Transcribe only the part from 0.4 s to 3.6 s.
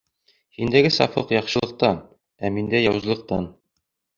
Һиндәге сафлыҡ яҡшылыҡтан, ә миндә яуызлыҡтан.